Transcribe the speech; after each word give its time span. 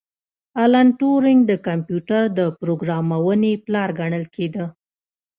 الن 0.63 0.87
ټورینګ 0.99 1.41
د 1.47 1.53
کمپیوټر 1.67 2.21
د 2.39 2.39
پروګرامونې 2.59 3.51
پلار 3.65 3.89
ګڼل 3.99 4.23
کیده 4.35 4.65